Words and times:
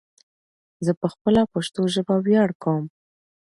ځه 0.85 0.91
په 1.01 1.07
خپله 1.13 1.41
پشتو 1.51 1.81
ژبه 1.93 2.15
ویاړ 2.25 2.49
کوم 2.63 2.85